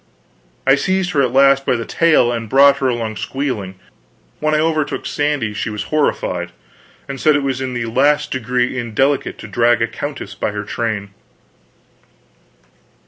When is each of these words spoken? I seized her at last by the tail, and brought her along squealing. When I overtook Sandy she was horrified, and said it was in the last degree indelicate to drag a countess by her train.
I 0.65 0.73
seized 0.73 1.11
her 1.11 1.21
at 1.21 1.31
last 1.31 1.63
by 1.63 1.75
the 1.75 1.85
tail, 1.85 2.31
and 2.31 2.49
brought 2.49 2.77
her 2.77 2.87
along 2.87 3.17
squealing. 3.17 3.75
When 4.39 4.55
I 4.55 4.59
overtook 4.59 5.05
Sandy 5.05 5.53
she 5.53 5.69
was 5.69 5.83
horrified, 5.93 6.53
and 7.07 7.21
said 7.21 7.35
it 7.35 7.43
was 7.43 7.61
in 7.61 7.75
the 7.75 7.85
last 7.85 8.31
degree 8.31 8.79
indelicate 8.79 9.37
to 9.37 9.47
drag 9.47 9.79
a 9.79 9.87
countess 9.87 10.33
by 10.33 10.53
her 10.53 10.63
train. 10.63 11.11